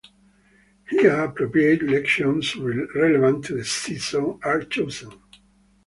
Here 0.89 1.25
appropriate 1.25 1.81
lections 1.83 2.55
relevant 2.95 3.45
to 3.45 3.57
the 3.57 3.63
season 3.63 4.39
are 4.43 4.63
chosen. 4.63 5.11